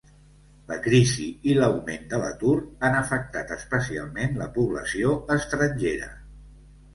La 0.69 0.75
crisi 0.85 1.25
i 1.51 1.53
l'augment 1.59 2.07
de 2.13 2.19
l'atur 2.23 2.53
han 2.87 2.97
afectat 3.01 3.53
especialment 3.57 4.35
la 4.41 4.49
població 4.57 5.13
estrangera. 5.37 6.11